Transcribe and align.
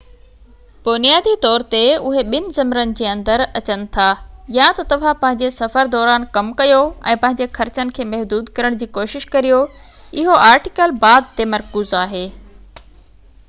بنيادي 0.85 1.33
طور 1.41 1.63
تي 1.73 1.81
اهي 1.97 2.23
ٻن 2.33 2.47
ذمرن 2.55 2.93
جي 3.01 3.07
اندر 3.09 3.43
اچن 3.59 3.83
ٿا 3.97 4.05
يا 4.55 4.69
ته 4.79 4.85
توهان 4.93 5.19
پنهنجي 5.25 5.49
سفر 5.57 5.91
دوران 5.97 6.25
ڪم 6.39 6.49
ڪيو 6.63 6.79
۽ 7.13 7.15
پنهنجي 7.27 7.49
خرچن 7.59 7.93
کي 7.99 8.09
محدود 8.15 8.51
ڪرڻ 8.61 8.81
جي 8.85 8.89
ڪوشش 8.99 9.29
ڪريو 9.37 9.61
اهو 10.23 10.41
آرٽيڪل 10.47 10.97
بعد 11.07 11.31
تي 11.39 11.51
مرڪوز 11.55 11.95
آهي 12.03 12.25